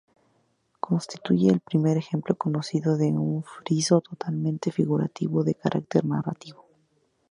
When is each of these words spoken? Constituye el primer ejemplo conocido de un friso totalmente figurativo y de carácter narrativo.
Constituye 0.79 1.51
el 1.51 1.59
primer 1.59 1.95
ejemplo 1.95 2.33
conocido 2.33 2.97
de 2.97 3.11
un 3.11 3.43
friso 3.43 4.01
totalmente 4.01 4.71
figurativo 4.71 5.43
y 5.43 5.45
de 5.45 5.53
carácter 5.53 6.05
narrativo. 6.05 6.65